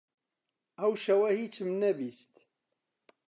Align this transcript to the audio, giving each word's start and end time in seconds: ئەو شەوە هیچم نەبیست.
ئەو 0.79 0.93
شەوە 1.03 1.29
هیچم 1.39 1.69
نەبیست. 1.81 2.33